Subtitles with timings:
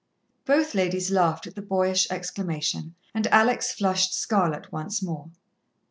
[0.45, 5.29] Both ladies laughed at the boyish exclamation, and Alex flushed scarlet once more.